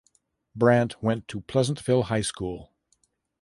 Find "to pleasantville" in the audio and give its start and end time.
1.27-2.05